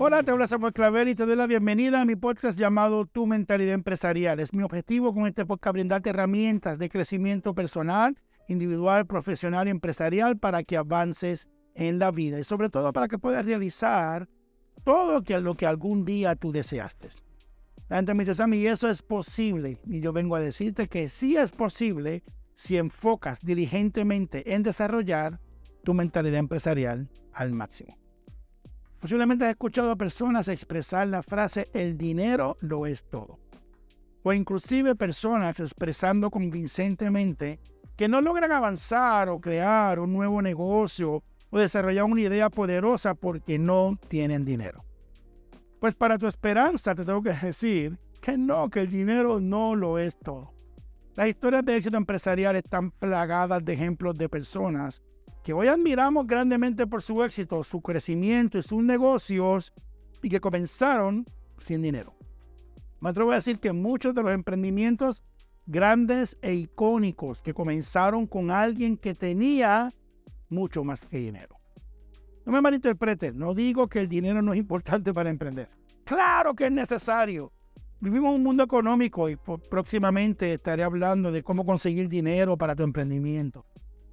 [0.00, 3.26] Hola, te habla Samuel Clavel y te doy la bienvenida a mi podcast llamado Tu
[3.26, 4.38] Mentalidad Empresarial.
[4.38, 10.38] Es mi objetivo con este podcast brindarte herramientas de crecimiento personal, individual, profesional y empresarial
[10.38, 14.28] para que avances en la vida y sobre todo para que puedas realizar
[14.84, 17.08] todo lo que algún día tú deseaste.
[17.88, 19.80] La gente me dice, Sammy, eso es posible.
[19.84, 22.22] Y yo vengo a decirte que sí es posible
[22.54, 25.40] si enfocas diligentemente en desarrollar
[25.82, 27.98] tu mentalidad empresarial al máximo.
[29.00, 33.38] Posiblemente has escuchado a personas expresar la frase el dinero lo es todo.
[34.24, 37.60] O inclusive personas expresando convincentemente
[37.96, 43.58] que no logran avanzar o crear un nuevo negocio o desarrollar una idea poderosa porque
[43.58, 44.84] no tienen dinero.
[45.80, 49.98] Pues para tu esperanza te tengo que decir que no, que el dinero no lo
[49.98, 50.52] es todo.
[51.14, 55.02] Las historias de éxito empresarial están plagadas de ejemplos de personas
[55.48, 59.72] que hoy admiramos grandemente por su éxito, su crecimiento y sus negocios
[60.22, 61.24] y que comenzaron
[61.56, 62.12] sin dinero.
[63.00, 65.22] Me atrevo a decir que muchos de los emprendimientos
[65.64, 69.90] grandes e icónicos que comenzaron con alguien que tenía
[70.50, 71.56] mucho más que dinero.
[72.44, 75.70] No me malinterpreten, no digo que el dinero no es importante para emprender.
[76.04, 77.52] Claro que es necesario.
[78.00, 79.36] Vivimos un mundo económico y
[79.70, 83.64] próximamente estaré hablando de cómo conseguir dinero para tu emprendimiento.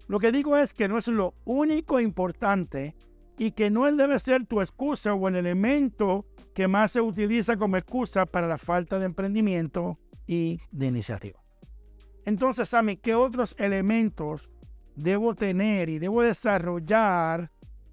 [0.07, 2.95] Lo que digo es que no es lo único importante
[3.37, 7.77] y que no debe ser tu excusa o el elemento que más se utiliza como
[7.77, 11.39] excusa para la falta de emprendimiento y de iniciativa.
[12.23, 14.49] Entonces, Sammy, ¿qué otros elementos
[14.95, 17.51] debo tener y debo desarrollar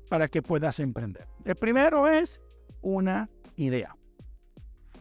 [0.08, 1.26] para que puedas emprender?
[1.44, 2.40] El primero es
[2.82, 3.96] una idea.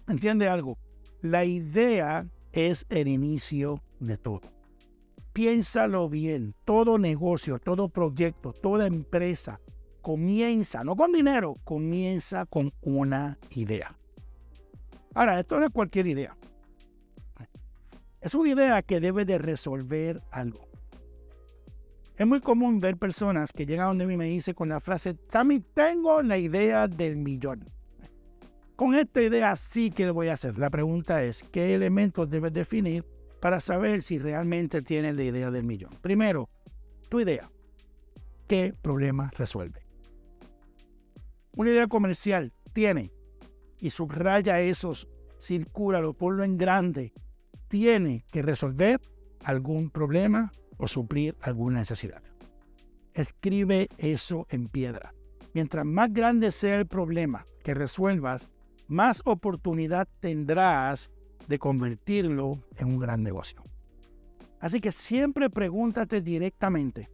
[0.07, 0.77] ¿Entiende algo?
[1.21, 4.60] La idea es el inicio de todo
[5.33, 9.59] piénsalo bien, todo negocio, todo proyecto, toda empresa
[10.01, 13.95] comienza, no con dinero, comienza con una idea.
[15.13, 16.35] Ahora, esto no es cualquier idea.
[18.19, 20.67] Es una idea que debe de resolver algo.
[22.17, 25.59] Es muy común ver personas que llegan donde mí me dicen con la frase, Sammy,
[25.59, 27.67] tengo la idea del millón.
[28.75, 30.57] Con esta idea sí que voy a hacer.
[30.57, 33.05] La pregunta es, ¿qué elementos debes definir
[33.41, 35.91] para saber si realmente tienes la idea del millón.
[36.01, 36.47] Primero,
[37.09, 37.51] tu idea.
[38.47, 39.81] ¿Qué problema resuelve?
[41.57, 43.11] Una idea comercial tiene,
[43.79, 45.09] y subraya esos,
[45.41, 47.13] circúlalo, ponlo en grande,
[47.67, 49.01] tiene que resolver
[49.43, 52.21] algún problema o suplir alguna necesidad.
[53.13, 55.13] Escribe eso en piedra.
[55.53, 58.49] Mientras más grande sea el problema que resuelvas,
[58.87, 61.09] más oportunidad tendrás
[61.47, 63.63] de convertirlo en un gran negocio.
[64.59, 67.09] Así que siempre pregúntate directamente,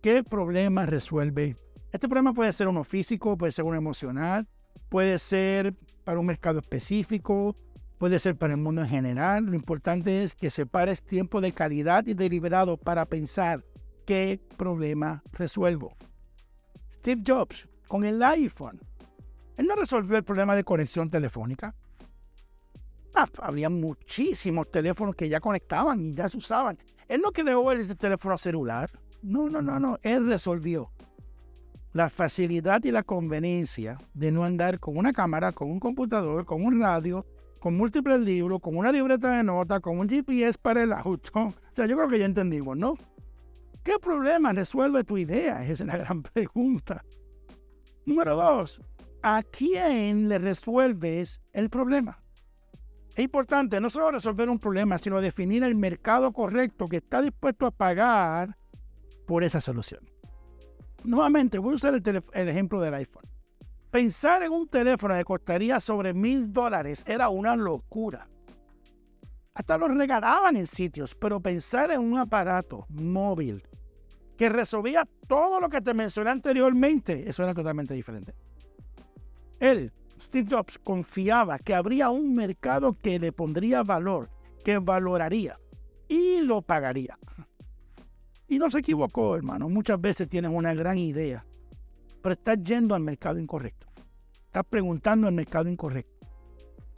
[0.00, 1.56] ¿qué problema resuelve?
[1.92, 4.48] Este problema puede ser uno físico, puede ser uno emocional,
[4.88, 5.74] puede ser
[6.04, 7.54] para un mercado específico,
[7.98, 9.44] puede ser para el mundo en general.
[9.44, 13.62] Lo importante es que separes tiempo de calidad y deliberado para pensar
[14.06, 15.94] qué problema resuelvo.
[16.98, 18.80] Steve Jobs, con el iPhone,
[19.56, 21.74] él no resolvió el problema de conexión telefónica.
[23.14, 26.78] Ah, había muchísimos teléfonos que ya conectaban y ya se usaban.
[27.08, 28.90] Él no creó ese teléfono celular.
[29.22, 29.98] No, no, no, no.
[30.02, 30.90] Él resolvió
[31.92, 36.64] la facilidad y la conveniencia de no andar con una cámara, con un computador, con
[36.64, 37.26] un radio,
[37.58, 41.30] con múltiples libros, con una libreta de notas, con un GPS para el auto.
[41.72, 42.98] O sea, yo creo que ya entendimos, ¿no?
[43.82, 45.64] ¿Qué problema resuelve tu idea?
[45.64, 47.04] Esa es la gran pregunta.
[48.04, 48.80] Número dos,
[49.22, 52.21] ¿a quién le resuelves el problema?
[53.14, 57.66] Es importante no solo resolver un problema, sino definir el mercado correcto que está dispuesto
[57.66, 58.56] a pagar
[59.26, 60.00] por esa solución.
[61.04, 63.26] Nuevamente, voy a usar el, ejemplo del iPhone.
[63.90, 68.28] Pensar en un teléfono que costaría sobre mil dólares era una locura.
[69.52, 73.62] Hasta lo regalaban en sitios, pero pensar en un aparato móvil
[74.38, 78.32] que resolvía todo lo que te mencioné anteriormente, eso era totalmente diferente.
[79.60, 79.92] Él
[80.22, 84.30] Steve Jobs confiaba que habría un mercado que le pondría valor,
[84.64, 85.58] que valoraría
[86.08, 87.18] y lo pagaría.
[88.46, 89.68] Y no se equivocó, hermano.
[89.68, 91.44] Muchas veces tienes una gran idea,
[92.22, 93.88] pero estás yendo al mercado incorrecto.
[94.46, 96.26] Estás preguntando al mercado incorrecto.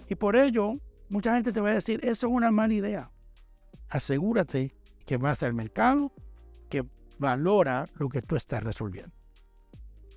[0.08, 0.74] Y por ello,
[1.08, 3.10] mucha gente te va a decir, eso es una mala idea.
[3.88, 4.74] Asegúrate
[5.06, 6.12] que vas al mercado
[6.68, 6.84] que
[7.18, 9.14] valora lo que tú estás resolviendo.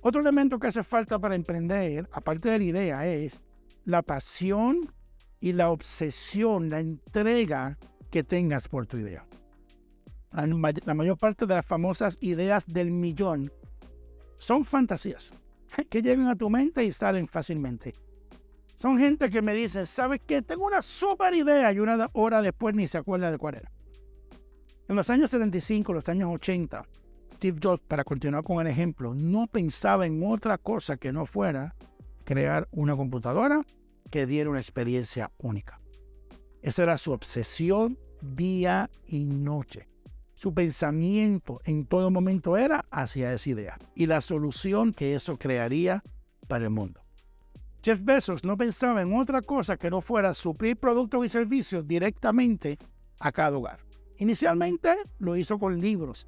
[0.00, 3.40] Otro elemento que hace falta para emprender, aparte de la idea, es
[3.84, 4.92] la pasión
[5.40, 7.78] y la obsesión, la entrega
[8.10, 9.26] que tengas por tu idea.
[10.30, 13.52] La mayor parte de las famosas ideas del millón
[14.38, 15.32] son fantasías.
[15.90, 17.94] que llegan a tu mente y salen fácilmente.
[18.76, 20.42] Son gente que me dicen, ¿sabes qué?
[20.42, 23.72] Tengo una super idea y una hora después ni se acuerda de cuál era.
[24.88, 26.86] En los años 75, los años 80,
[27.38, 31.76] Steve Jobs, para continuar con el ejemplo, no pensaba en otra cosa que no fuera
[32.24, 33.62] crear una computadora
[34.10, 35.80] que diera una experiencia única.
[36.62, 39.86] Esa era su obsesión día y noche.
[40.34, 46.02] Su pensamiento en todo momento era hacia esa idea y la solución que eso crearía
[46.48, 47.02] para el mundo.
[47.84, 52.78] Jeff Bezos no pensaba en otra cosa que no fuera suplir productos y servicios directamente
[53.20, 53.78] a cada hogar.
[54.16, 56.26] Inicialmente lo hizo con libros,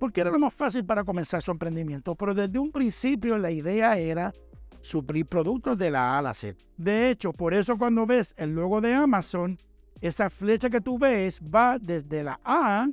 [0.00, 3.98] porque era lo más fácil para comenzar su emprendimiento, pero desde un principio la idea
[3.98, 4.32] era
[4.80, 6.56] suplir productos de la A a la Z.
[6.78, 9.58] De hecho, por eso cuando ves el logo de Amazon,
[10.00, 12.88] esa flecha que tú ves va desde la A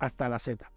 [0.00, 0.68] hasta la Z.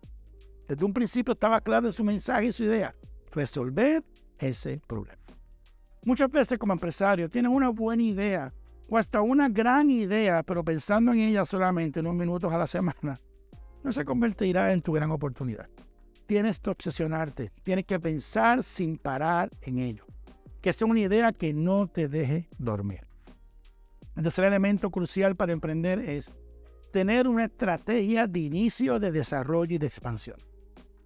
[0.68, 2.94] Desde un principio estaba claro su mensaje y su idea,
[3.32, 4.04] resolver
[4.38, 5.18] ese problema.
[6.04, 8.54] Muchas veces como empresario tienes una buena idea
[8.88, 13.20] o hasta una gran idea, pero pensando en ella solamente unos minutos a la semana,
[13.88, 15.70] no se convertirá en tu gran oportunidad.
[16.26, 20.06] Tienes que obsesionarte, tienes que pensar sin parar en ello.
[20.62, 23.08] Que sea una idea que no te deje dormir.
[24.18, 26.30] El tercer elemento crucial para emprender es
[26.92, 30.38] tener una estrategia de inicio, de desarrollo y de expansión.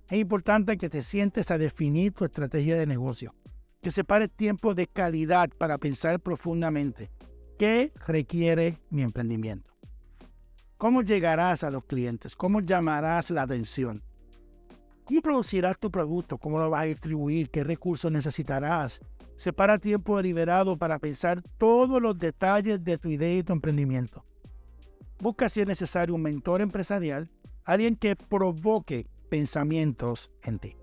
[0.09, 3.35] Es importante que te sientes a definir tu estrategia de negocio
[3.79, 7.11] que separe tiempo de calidad para pensar profundamente
[7.59, 9.70] qué requiere mi emprendimiento.
[10.81, 12.35] ¿Cómo llegarás a los clientes?
[12.35, 14.01] ¿Cómo llamarás la atención?
[15.03, 16.39] ¿Cómo producirás tu producto?
[16.39, 17.51] ¿Cómo lo vas a distribuir?
[17.51, 18.99] ¿Qué recursos necesitarás?
[19.35, 24.25] Separa tiempo deliberado para pensar todos los detalles de tu idea y tu emprendimiento.
[25.19, 27.29] Busca si es necesario un mentor empresarial,
[27.63, 30.75] alguien que provoque pensamientos en ti.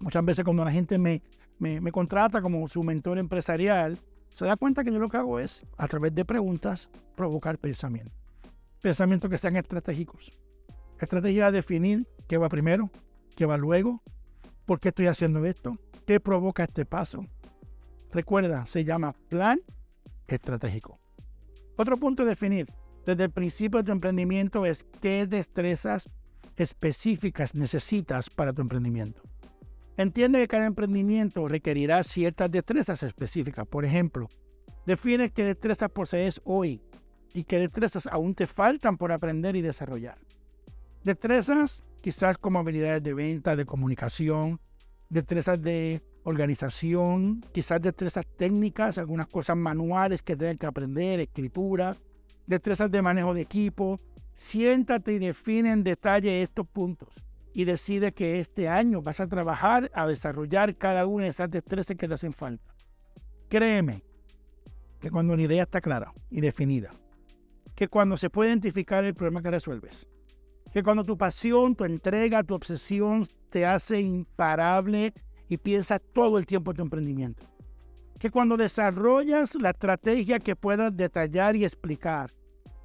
[0.00, 1.22] Muchas veces cuando la gente me
[1.60, 4.00] me, contrata como su mentor empresarial,
[4.34, 8.25] se da cuenta que yo lo que hago es, a través de preguntas, provocar pensamientos.
[8.82, 10.32] Pensamientos que sean estratégicos.
[11.00, 12.90] Estrategia de definir qué va primero,
[13.34, 14.02] qué va luego,
[14.64, 15.76] por qué estoy haciendo esto,
[16.06, 17.26] qué provoca este paso.
[18.12, 19.60] Recuerda, se llama plan
[20.26, 20.98] estratégico.
[21.76, 22.66] Otro punto a definir
[23.04, 26.10] desde el principio de tu emprendimiento es qué destrezas
[26.56, 29.22] específicas necesitas para tu emprendimiento.
[29.96, 33.66] Entiende que cada emprendimiento requerirá ciertas destrezas específicas.
[33.66, 34.28] Por ejemplo,
[34.84, 36.82] define qué destrezas posees hoy
[37.36, 40.16] y qué destrezas aún te faltan por aprender y desarrollar.
[41.04, 44.58] Destrezas quizás como habilidades de venta, de comunicación,
[45.10, 51.94] destrezas de organización, quizás destrezas técnicas, algunas cosas manuales que tengas que aprender, escritura,
[52.46, 54.00] destrezas de manejo de equipo.
[54.32, 57.22] Siéntate y define en detalle estos puntos
[57.52, 61.98] y decide que este año vas a trabajar a desarrollar cada una de esas destrezas
[61.98, 62.74] que te hacen falta.
[63.50, 64.02] Créeme
[65.00, 66.92] que cuando una idea está clara y definida,
[67.76, 70.08] que cuando se puede identificar el problema que resuelves,
[70.72, 75.12] que cuando tu pasión, tu entrega, tu obsesión te hace imparable
[75.48, 77.46] y piensas todo el tiempo en tu emprendimiento,
[78.18, 82.32] que cuando desarrollas la estrategia que puedas detallar y explicar,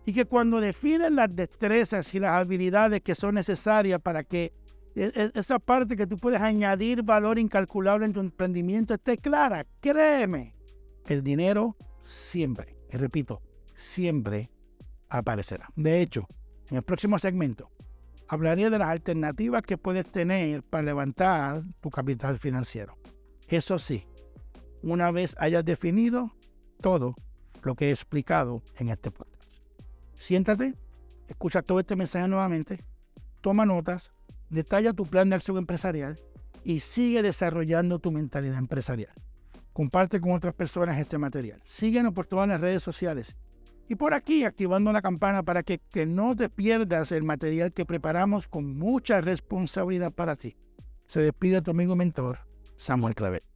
[0.06, 4.52] y que cuando defines las destrezas y las habilidades que son necesarias para que
[4.94, 9.66] e, e, esa parte que tú puedes añadir valor incalculable en tu emprendimiento esté clara,
[9.80, 10.54] créeme,
[11.06, 13.42] el dinero siempre, y repito,
[13.74, 14.50] siempre
[15.12, 15.70] aparecerá.
[15.76, 16.28] De hecho,
[16.70, 17.70] en el próximo segmento
[18.28, 22.98] hablaré de las alternativas que puedes tener para levantar tu capital financiero.
[23.48, 24.08] Eso sí,
[24.82, 26.32] una vez hayas definido
[26.80, 27.16] todo
[27.62, 29.52] lo que he explicado en este podcast.
[30.18, 30.76] Siéntate,
[31.28, 32.84] escucha todo este mensaje nuevamente,
[33.42, 34.14] toma notas,
[34.50, 36.20] detalla tu plan de acción empresarial
[36.64, 39.14] y sigue desarrollando tu mentalidad empresarial.
[39.74, 41.62] Comparte con otras personas este material.
[41.66, 43.36] Síguenos por todas las redes sociales
[43.92, 48.48] y por aquí activando la campana para que, no te pierdas el material que preparamos
[48.48, 50.56] con mucha responsabilidad para ti.
[51.08, 52.40] Se despide tu amigo mentor,
[52.78, 53.51] Samuel Clavel.